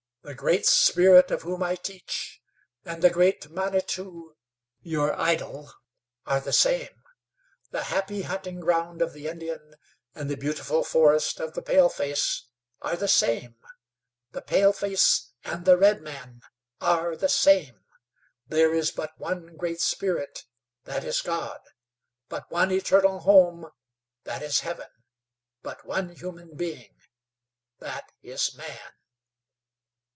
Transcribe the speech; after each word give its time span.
"The 0.23 0.35
Great 0.35 0.67
Spirit 0.67 1.31
of 1.31 1.41
whom 1.41 1.63
I 1.63 1.75
teach 1.75 2.43
and 2.85 3.01
the 3.01 3.09
Great 3.09 3.49
Manitou, 3.49 4.35
your 4.79 5.19
idol, 5.19 5.71
are 6.27 6.39
the 6.39 6.53
same; 6.53 7.01
the 7.71 7.85
happy 7.85 8.21
hunting 8.21 8.59
ground 8.59 9.01
of 9.01 9.13
the 9.13 9.27
Indian 9.27 9.73
and 10.13 10.29
the 10.29 10.37
beautiful 10.37 10.83
forest 10.83 11.39
of 11.39 11.55
the 11.55 11.63
paleface 11.63 12.43
are 12.83 12.95
the 12.95 13.07
same; 13.07 13.55
the 14.31 14.43
paleface 14.43 15.31
and 15.43 15.65
the 15.65 15.75
redman 15.75 16.41
are 16.79 17.15
the 17.15 17.27
same. 17.27 17.83
There 18.45 18.75
is 18.75 18.91
but 18.91 19.19
one 19.19 19.57
Great 19.57 19.81
Spirit, 19.81 20.45
that 20.83 21.03
is 21.03 21.19
God; 21.21 21.61
but 22.29 22.49
one 22.51 22.71
eternal 22.71 23.21
home, 23.21 23.71
that 24.25 24.43
is 24.43 24.59
heaven; 24.59 24.89
but 25.63 25.83
one 25.83 26.09
human 26.09 26.55
being, 26.55 26.95
that 27.79 28.11
is 28.21 28.53
man. 28.55 28.81